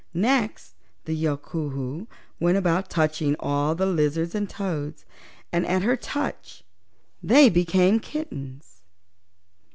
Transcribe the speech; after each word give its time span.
Next 0.15 0.73
the 1.05 1.13
Yookoohoo 1.15 2.07
went 2.39 2.57
about 2.57 2.89
touching 2.89 3.35
all 3.39 3.75
the 3.75 3.85
lizards 3.85 4.33
and 4.33 4.49
toads, 4.49 5.05
and 5.53 5.63
at 5.67 5.83
her 5.83 5.95
touch 5.95 6.63
they 7.21 7.49
became 7.49 7.99
kittens. 7.99 8.81